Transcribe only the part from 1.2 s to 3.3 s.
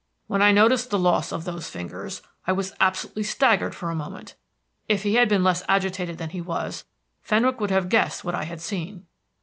of those fingers, I was absolutely